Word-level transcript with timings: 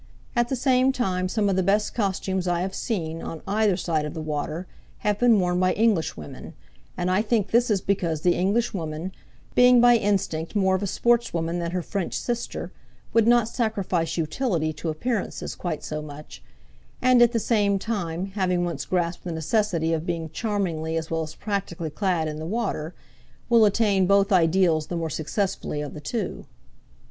At 0.35 0.49
the 0.49 0.55
same 0.55 0.91
time 0.91 1.29
some 1.29 1.47
of 1.47 1.55
the 1.55 1.61
best 1.61 1.93
costumes 1.93 2.47
I 2.47 2.61
have 2.61 2.73
seen, 2.73 3.21
on 3.21 3.43
either 3.45 3.77
side 3.77 4.03
of 4.03 4.15
the 4.15 4.19
water, 4.23 4.65
have 5.05 5.19
been 5.19 5.39
worn 5.39 5.59
by 5.59 5.73
Englishwomen; 5.73 6.55
and 6.97 7.11
I 7.11 7.21
think 7.21 7.51
this 7.51 7.69
is 7.69 7.81
because 7.81 8.21
the 8.21 8.33
Englishwoman, 8.33 9.11
being 9.53 9.79
by 9.79 9.97
instinct 9.97 10.55
more 10.55 10.73
of 10.73 10.81
a 10.81 10.87
sportswoman 10.87 11.59
than 11.59 11.69
her 11.69 11.83
French 11.83 12.15
sister, 12.15 12.71
would 13.13 13.27
not 13.27 13.47
sacrifice 13.47 14.17
utility 14.17 14.73
to 14.73 14.89
appearances 14.89 15.53
quite 15.53 15.83
so 15.83 16.01
much, 16.01 16.41
and 16.99 17.21
at 17.21 17.31
the 17.31 17.39
same 17.39 17.77
time, 17.77 18.31
having 18.31 18.65
once 18.65 18.85
grasped 18.85 19.23
the 19.23 19.31
necessity 19.31 19.93
of 19.93 20.07
being 20.07 20.31
charmingly 20.31 20.97
as 20.97 21.11
well 21.11 21.21
as 21.21 21.35
practically 21.35 21.91
clad 21.91 22.27
in 22.27 22.39
the 22.39 22.47
water, 22.47 22.95
will 23.49 23.65
attain 23.65 24.07
both 24.07 24.31
ideals 24.31 24.87
the 24.87 24.97
more 24.97 25.11
successfully 25.11 25.79
of 25.79 25.93
the 25.93 26.01
two. 26.01 26.47